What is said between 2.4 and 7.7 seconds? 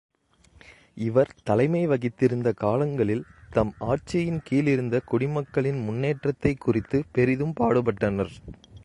காலங்களில் தம் ஆட்சியின் கீழிருந்த குடிமக்களின் முன்னேற்றத்தைக் குறித்துப் பெரிதும்